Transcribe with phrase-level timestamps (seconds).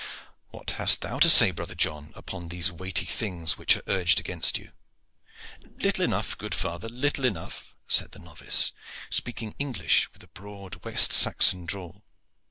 [0.49, 4.57] "What hast thou to say, brother John, upon these weighty things which are urged against
[4.57, 4.71] you?"
[5.77, 8.71] "Little enough, good father, little enough," said the novice,
[9.11, 12.01] speaking English with a broad West Saxon drawl.